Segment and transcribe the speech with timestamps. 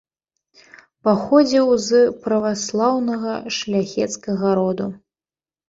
[1.07, 4.93] Паходзіў з праваслаўнага шляхецкага роду.